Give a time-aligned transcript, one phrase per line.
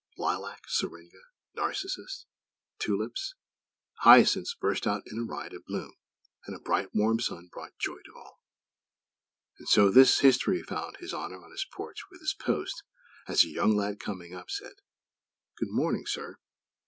[0.17, 1.21] Lilac, syringa,
[1.53, 2.25] narcissus,
[2.79, 3.35] tulips,
[3.99, 5.93] hyacinths burst out in a riot of bloom;
[6.47, 8.41] and a bright warm Sun brought joy to all.
[9.59, 12.81] And so this history found His Honor on his porch with his "Post"
[13.27, 14.73] as a young lad, coming up, said;
[15.57, 16.39] "Good morning, sir.